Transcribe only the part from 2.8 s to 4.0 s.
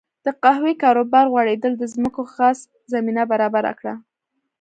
زمینه برابره کړه.